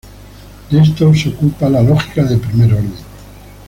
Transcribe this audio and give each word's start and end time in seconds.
De 0.71 0.81
esto 0.81 1.13
se 1.13 1.29
ocupa 1.29 1.69
la 1.69 1.83
lógica 1.83 2.23
de 2.23 2.35
primer 2.39 2.73
orden. 2.73 2.95